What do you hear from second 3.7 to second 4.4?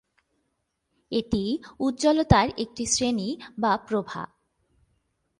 প্রভা।